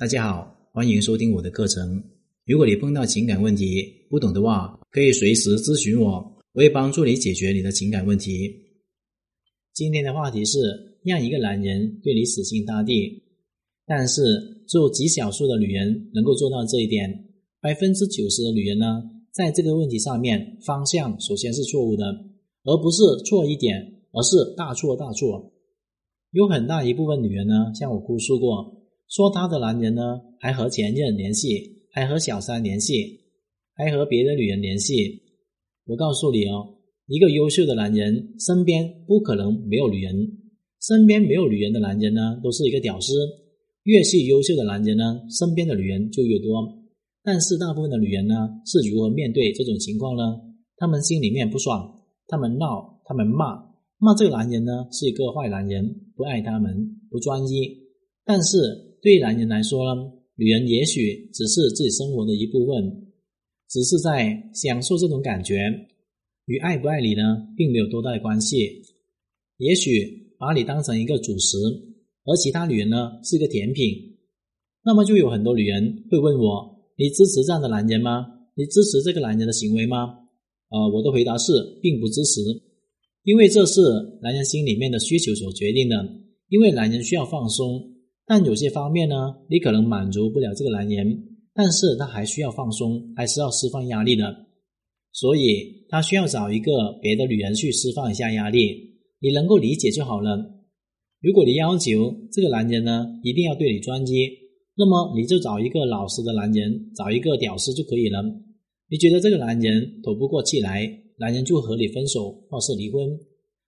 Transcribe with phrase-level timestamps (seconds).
[0.00, 2.02] 大家好，欢迎收听我的课程。
[2.46, 6.12] 如果你碰到情感问题不懂的话，可以随时咨询我，
[6.54, 8.50] 我会帮助你解决你的情感问题。
[9.74, 10.58] 今天的话题是
[11.04, 13.12] 让一个男人对你死心塌地，
[13.84, 14.22] 但是
[14.66, 17.28] 只有极少数的女人能够做到这一点，
[17.60, 19.02] 百分之九十的女人呢，
[19.34, 22.06] 在这个问题上面方向首先是错误的，
[22.64, 25.52] 而不是错一点，而是大错大错。
[26.30, 28.79] 有很大一部分女人呢，向我哭诉过，
[29.10, 33.20] 说她的男人呢还和前任联系，还和小三联系，
[33.74, 35.20] 还和别的女人联系。
[35.86, 40.14] 我告诉你哦，一个优秀的男人身边不可能没有女人，
[40.80, 43.12] 身边没有女人的男人呢，都是一个屌丝。
[43.82, 46.78] 越是优秀的男人呢，身边的女人就越多。
[47.24, 48.34] 但是大部分的女人呢，
[48.64, 50.22] 是如何面对这种情况呢？
[50.76, 53.58] 他们心里面不爽，他们闹，他们骂。
[53.98, 55.84] 骂这个男人呢是一个坏男人，
[56.14, 57.76] 不爱他们，不专一。
[58.24, 63.12] 但是对男人来说呢，女人也许只是自己生活的一部分，
[63.68, 65.56] 只是在享受这种感觉，
[66.46, 67.22] 与爱不爱你呢，
[67.56, 68.82] 并没有多大的关系。
[69.58, 71.56] 也许把你当成一个主食，
[72.24, 73.94] 而其他女人呢是一个甜品，
[74.84, 78.26] 那么就有很多女人会问我：你支持这样的男人吗？
[78.54, 80.18] 你支持这个男人的行为吗？
[80.70, 82.40] 呃，我的回答是，并不支持。
[83.24, 83.80] 因为这是
[84.22, 85.96] 男人心里面的需求所决定的。
[86.48, 87.80] 因为男人需要放松，
[88.30, 89.16] 但有些方面呢，
[89.48, 91.20] 你可能满足不了这个男人，
[91.52, 94.22] 但是他还需要放松，还是要释放压力的，
[95.10, 98.60] 所以他需要找一个别的女人去释放一下压力。
[99.20, 100.38] 你能够理解就好了。
[101.20, 104.28] 如果你要求这个男人呢一定要对你专一，
[104.76, 108.22] 那么你就找一个老实的男人，找一个屌丝就可以了。
[108.88, 110.88] 你觉得这个男人透不过气来？
[111.18, 113.10] 男人就和你分手或是离婚，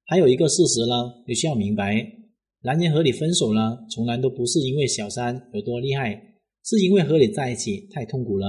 [0.06, 0.94] 还有一个事实呢，
[1.26, 2.00] 你需要明白，
[2.64, 6.14] 男人和你分手呢，从来都不是因为小三有多厉害，
[6.64, 8.46] 是因为和你在一起太痛苦了。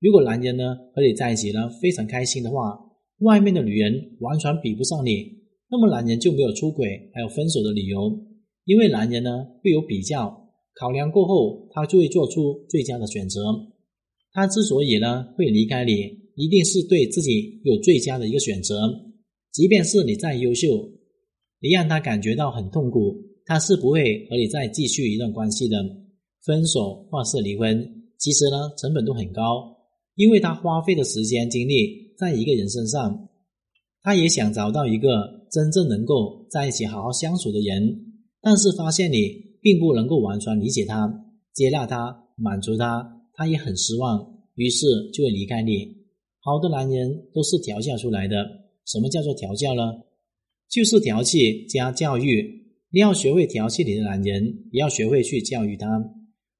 [0.00, 2.76] 如果男人呢和你在一起呢非常开心的话，
[3.20, 5.26] 外面的女人完全比不上你，
[5.70, 8.18] 那么男人就没有出轨还有分手的理由，
[8.64, 13.40] 因为男人呢会有比较考量过后，他就会做出最佳的选择。
[14.32, 16.26] 他之所以呢会离开你。
[16.38, 18.78] 一定是对自己有最佳的一个选择，
[19.52, 20.68] 即便是你再优秀，
[21.62, 25.78] 你让他感觉到很痛苦，他是不会和你再继续一段关系的。
[26.44, 29.76] 分手或是离婚，其实呢成本都很高，
[30.14, 33.28] 因为他花费的时间精力在一个人身上，
[34.00, 37.82] 他也想找到一个真正能够在一起好好相处的人，
[38.40, 39.28] 但是发现你
[39.60, 41.12] 并不能够完全理解他、
[41.52, 43.04] 接纳他、满足他，
[43.34, 44.24] 他也很失望，
[44.54, 45.96] 于是就会离开你。
[46.38, 48.36] 好的男人都是调教出来的。
[48.84, 49.82] 什么叫做调教呢？
[50.70, 52.65] 就是调戏加教育。
[52.90, 55.86] 你要学会调戏你的男人，也要学会去教育他。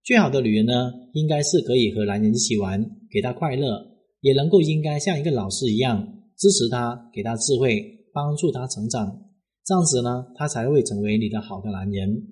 [0.04, 3.86] 最好的女人呢，应该是可以和男人一起玩，给他快乐，
[4.20, 6.06] 也能够应该像一个老师一样
[6.36, 7.82] 支持他，给他智慧，
[8.12, 9.22] 帮助他成长。
[9.64, 12.22] 这样子呢，他才会成为你的好的男人。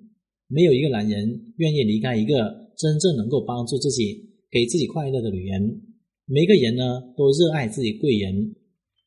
[0.47, 5.81] 没有一个男人愿意离开一个真正能够帮助自己、给自己快乐的女人。
[6.27, 8.55] 每个人呢都热爱自己贵人，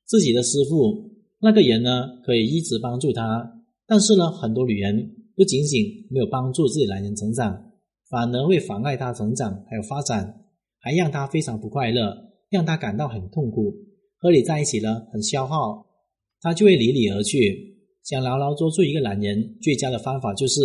[0.05, 1.11] 自己的师傅
[1.41, 3.58] 那个人呢可以一直帮助他，
[3.89, 7.59] 但是呢很多女人不仅仅没有帮助自己男人成长，
[8.11, 10.45] 反而会妨碍他成长还有发展，
[10.79, 12.15] 还让他非常不快乐，
[12.51, 13.75] 让他感到很痛苦。
[14.19, 15.87] 和你在一起呢很消耗，
[16.43, 17.77] 他就会离你而去。
[18.05, 20.61] 想牢牢捉住一个男人，最佳的方法就是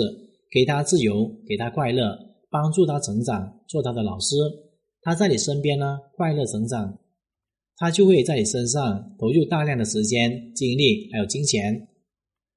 [0.51, 2.17] 给他自由，给他快乐，
[2.49, 4.35] 帮助他成长，做他的老师。
[5.01, 6.97] 他在你身边呢，快乐成长，
[7.77, 11.87] 他就会在你身上投入大量的时间、精力还有金钱。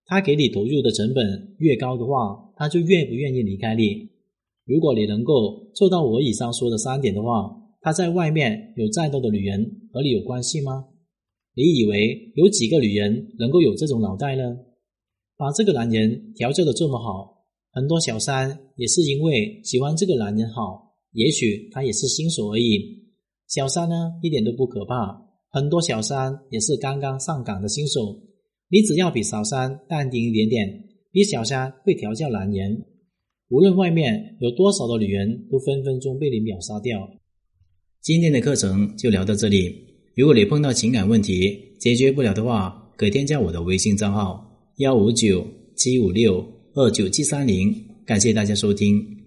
[0.06, 4.08] 他给你投入的成本越高的话，他就越不愿意离开你。
[4.64, 10.86] 如果你能够做到我以上说的三点的话，他在外面有再多的女人和你有关系吗？
[11.54, 14.56] 你以为有几个女人能够有这种脑袋呢？
[15.36, 20.94] 把这个男人调教的这么好，很多小三也是因为喜欢这个男人好。
[21.12, 22.78] 也许他也是新手而已，
[23.48, 25.16] 小三呢一点都不可怕，
[25.50, 28.20] 很多小三也是刚刚上岗的新手。
[28.68, 32.84] 你只要比小三淡定一点点，比小三会调教男人，
[33.48, 37.08] 无论外面有多少的女人，都分分钟被你秒杀掉。
[38.00, 39.72] 今天的课程就聊到这里，
[40.16, 44.44] 如果你碰到情感问题解决不了的话，可添加我的微信账号
[44.78, 45.46] 幺五九
[45.76, 47.72] 七五六二九七三零，
[48.04, 49.25] 感谢大家收听。